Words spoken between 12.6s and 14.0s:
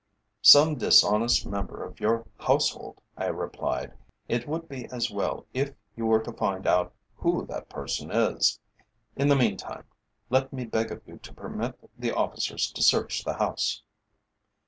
to search the house."